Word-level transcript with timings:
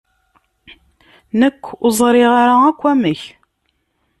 Nekk 1.39 1.63
ur 1.85 1.91
ẓriɣ 1.99 2.31
ara 2.43 2.55
akk 2.69 2.81
amek. 2.91 3.21